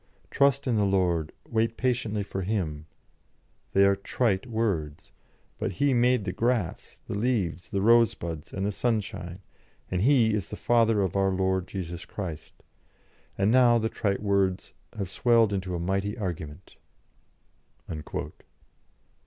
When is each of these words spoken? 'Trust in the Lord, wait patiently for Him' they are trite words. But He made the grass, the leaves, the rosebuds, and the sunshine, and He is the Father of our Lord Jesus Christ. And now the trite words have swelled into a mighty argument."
'Trust 0.31 0.65
in 0.65 0.77
the 0.77 0.83
Lord, 0.83 1.31
wait 1.47 1.77
patiently 1.77 2.23
for 2.23 2.41
Him' 2.41 2.87
they 3.73 3.85
are 3.85 3.95
trite 3.95 4.47
words. 4.47 5.11
But 5.59 5.73
He 5.73 5.93
made 5.93 6.25
the 6.25 6.31
grass, 6.31 6.99
the 7.07 7.13
leaves, 7.13 7.69
the 7.69 7.83
rosebuds, 7.83 8.51
and 8.51 8.65
the 8.65 8.71
sunshine, 8.71 9.41
and 9.91 10.01
He 10.01 10.33
is 10.33 10.47
the 10.47 10.55
Father 10.55 11.03
of 11.03 11.15
our 11.15 11.29
Lord 11.29 11.67
Jesus 11.67 12.03
Christ. 12.05 12.55
And 13.37 13.51
now 13.51 13.77
the 13.77 13.89
trite 13.89 14.23
words 14.23 14.73
have 14.97 15.07
swelled 15.07 15.53
into 15.53 15.75
a 15.75 15.79
mighty 15.79 16.17
argument." 16.17 16.77